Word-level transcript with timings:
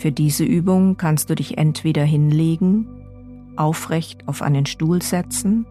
Für 0.00 0.12
diese 0.12 0.44
Übung 0.44 0.96
kannst 0.96 1.28
du 1.28 1.34
dich 1.34 1.58
entweder 1.58 2.02
hinlegen, 2.04 2.86
aufrecht 3.56 4.26
auf 4.26 4.40
einen 4.40 4.64
Stuhl 4.64 5.02
setzen 5.02 5.66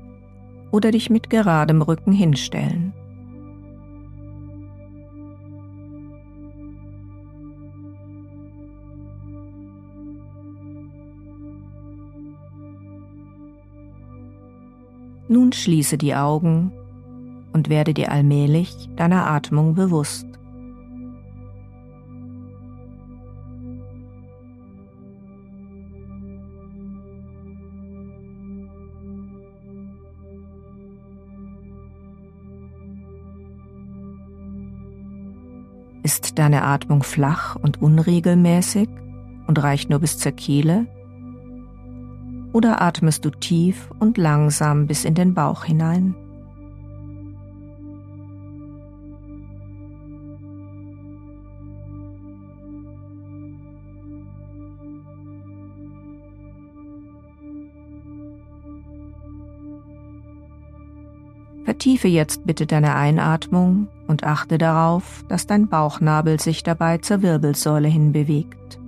oder 0.69 0.91
dich 0.91 1.09
mit 1.09 1.31
geradem 1.31 1.81
Rücken 1.81 2.11
hinstellen. 2.11 2.93
Nun 15.27 15.53
schließe 15.53 15.97
die 15.97 16.13
Augen 16.13 16.71
und 17.51 17.67
werde 17.69 17.95
dir 17.95 18.11
allmählich 18.11 18.89
deiner 18.95 19.25
Atmung 19.25 19.73
bewusst. 19.73 20.28
Ist 36.03 36.39
deine 36.39 36.63
Atmung 36.63 37.03
flach 37.03 37.55
und 37.55 37.81
unregelmäßig 37.81 38.89
und 39.47 39.61
reicht 39.61 39.89
nur 39.89 39.99
bis 39.99 40.17
zur 40.17 40.31
Kehle? 40.31 40.87
Oder 42.53 42.81
atmest 42.81 43.25
du 43.25 43.29
tief 43.29 43.89
und 43.99 44.17
langsam 44.17 44.87
bis 44.87 45.05
in 45.05 45.13
den 45.13 45.33
Bauch 45.33 45.65
hinein? 45.65 46.15
Vertiefe 61.69 62.07
jetzt 62.07 62.47
bitte 62.47 62.65
deine 62.65 62.95
Einatmung 62.95 63.89
und 64.07 64.23
achte 64.23 64.57
darauf, 64.57 65.23
dass 65.27 65.45
dein 65.45 65.67
Bauchnabel 65.67 66.39
sich 66.39 66.63
dabei 66.63 66.97
zur 66.97 67.21
Wirbelsäule 67.21 67.87
hin 67.87 68.11
bewegt. 68.11 68.79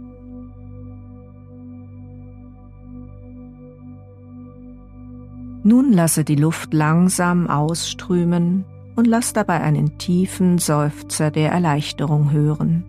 Nun 5.62 5.94
lasse 5.94 6.24
die 6.24 6.36
Luft 6.36 6.74
langsam 6.74 7.48
ausströmen 7.48 8.66
und 8.96 9.06
lass 9.06 9.32
dabei 9.32 9.62
einen 9.62 10.00
tiefen 10.00 10.58
Seufzer 10.58 11.30
der 11.30 11.52
Erleichterung 11.52 12.32
hören. 12.32 12.84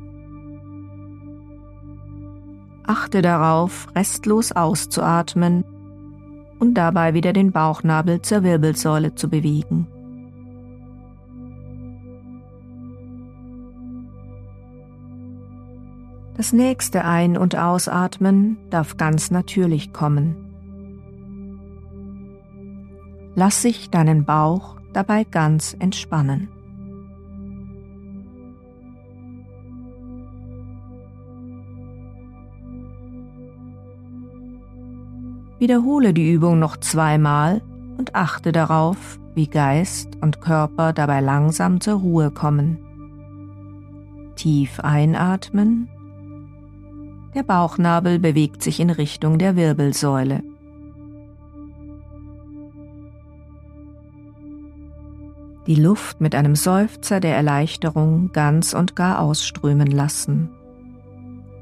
Achte 2.87 3.21
darauf, 3.21 3.89
restlos 3.95 4.53
auszuatmen 4.53 5.65
und 6.63 6.75
dabei 6.75 7.13
wieder 7.13 7.33
den 7.33 7.51
Bauchnabel 7.51 8.23
zur 8.23 8.45
Wirbelsäule 8.45 9.17
zu 9.17 9.29
bewegen. 9.29 9.89
Das 16.37 16.53
nächste 16.53 17.05
Ein- 17.05 17.37
und 17.37 17.57
Ausatmen 17.57 18.59
darf 18.71 18.97
ganz 18.97 19.33
natürlich 19.33 19.93
kommen. 19.93 20.37
Lass 23.35 23.61
sich 23.61 23.91
deinen 23.91 24.25
Bauch 24.25 24.77
dabei 24.93 25.25
ganz 25.25 25.75
entspannen. 25.81 26.49
Wiederhole 35.63 36.13
die 36.13 36.29
Übung 36.29 36.59
noch 36.59 36.77
zweimal 36.79 37.63
und 37.97 38.17
achte 38.17 38.51
darauf, 38.51 39.21
wie 39.37 39.47
Geist 39.47 40.09
und 40.21 40.41
Körper 40.41 40.93
dabei 40.93 41.21
langsam 41.21 41.81
zur 41.81 42.01
Ruhe 42.01 42.33
kommen. 42.33 42.79
Tief 44.35 44.81
einatmen. 44.81 45.89
Der 47.37 47.45
Bauchnabel 47.45 48.19
bewegt 48.19 48.61
sich 48.61 48.81
in 48.81 48.91
Richtung 48.91 49.39
der 49.39 49.55
Wirbelsäule. 49.55 50.43
Die 55.69 55.77
Luft 55.77 56.21
mit 56.21 56.35
einem 56.35 56.57
Seufzer 56.57 57.21
der 57.21 57.37
Erleichterung 57.37 58.33
ganz 58.33 58.75
und 58.75 58.97
gar 58.97 59.21
ausströmen 59.21 59.93
lassen. 59.93 60.51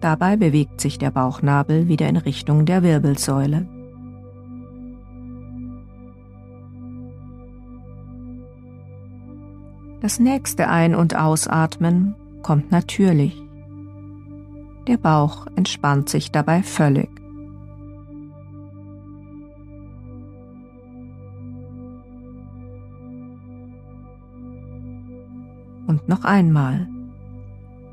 Dabei 0.00 0.38
bewegt 0.38 0.80
sich 0.80 0.96
der 0.96 1.10
Bauchnabel 1.10 1.86
wieder 1.86 2.08
in 2.08 2.16
Richtung 2.16 2.64
der 2.64 2.82
Wirbelsäule. 2.82 3.66
Das 10.00 10.18
nächste 10.18 10.68
Ein- 10.68 10.94
und 10.94 11.14
Ausatmen 11.14 12.14
kommt 12.42 12.70
natürlich. 12.70 13.40
Der 14.86 14.96
Bauch 14.96 15.46
entspannt 15.56 16.08
sich 16.08 16.32
dabei 16.32 16.62
völlig. 16.62 17.10
Und 25.86 26.08
noch 26.08 26.24
einmal. 26.24 26.88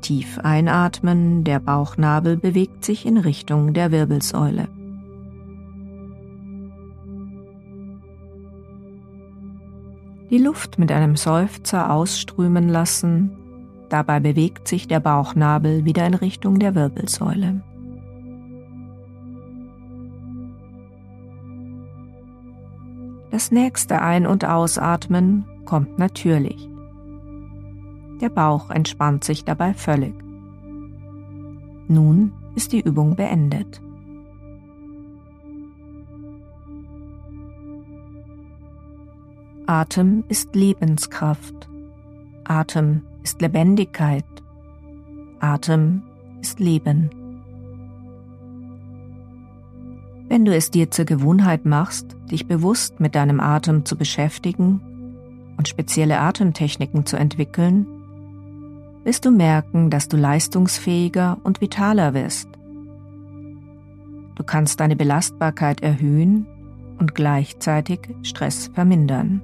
Tief 0.00 0.38
einatmen, 0.38 1.44
der 1.44 1.60
Bauchnabel 1.60 2.38
bewegt 2.38 2.84
sich 2.84 3.04
in 3.04 3.18
Richtung 3.18 3.74
der 3.74 3.90
Wirbelsäule. 3.90 4.68
Die 10.30 10.38
Luft 10.38 10.78
mit 10.78 10.92
einem 10.92 11.16
Seufzer 11.16 11.92
ausströmen 11.92 12.68
lassen, 12.68 13.36
dabei 13.88 14.20
bewegt 14.20 14.68
sich 14.68 14.88
der 14.88 15.00
Bauchnabel 15.00 15.84
wieder 15.84 16.06
in 16.06 16.14
Richtung 16.14 16.58
der 16.58 16.74
Wirbelsäule. 16.74 17.62
Das 23.30 23.50
nächste 23.50 24.02
Ein- 24.02 24.26
und 24.26 24.44
Ausatmen 24.44 25.44
kommt 25.64 25.98
natürlich. 25.98 26.68
Der 28.20 28.30
Bauch 28.30 28.70
entspannt 28.70 29.22
sich 29.22 29.44
dabei 29.44 29.74
völlig. 29.74 30.14
Nun 31.86 32.32
ist 32.56 32.72
die 32.72 32.80
Übung 32.80 33.16
beendet. 33.16 33.80
Atem 39.68 40.24
ist 40.28 40.56
Lebenskraft. 40.56 41.68
Atem 42.44 43.02
ist 43.22 43.42
Lebendigkeit. 43.42 44.24
Atem 45.40 46.04
ist 46.40 46.58
Leben. 46.58 47.10
Wenn 50.26 50.46
du 50.46 50.54
es 50.54 50.70
dir 50.70 50.90
zur 50.90 51.04
Gewohnheit 51.04 51.66
machst, 51.66 52.16
dich 52.30 52.46
bewusst 52.46 52.98
mit 52.98 53.14
deinem 53.14 53.40
Atem 53.40 53.84
zu 53.84 53.98
beschäftigen 53.98 54.80
und 55.58 55.68
spezielle 55.68 56.18
Atemtechniken 56.18 57.04
zu 57.04 57.18
entwickeln, 57.18 57.86
wirst 59.04 59.26
du 59.26 59.30
merken, 59.30 59.90
dass 59.90 60.08
du 60.08 60.16
leistungsfähiger 60.16 61.36
und 61.42 61.60
vitaler 61.60 62.14
wirst. 62.14 62.48
Du 64.34 64.44
kannst 64.44 64.80
deine 64.80 64.96
Belastbarkeit 64.96 65.82
erhöhen 65.82 66.46
und 66.98 67.14
gleichzeitig 67.14 68.00
Stress 68.22 68.70
vermindern. 68.72 69.42